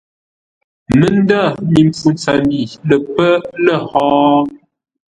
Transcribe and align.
Məndə̂ 0.99 1.41
mi 1.71 1.81
mpfu 1.87 2.07
ntsəmbi 2.13 2.59
lə́ 2.87 2.99
pə́ 3.13 3.31
lə̂ 3.65 3.75
hó? 3.91 4.07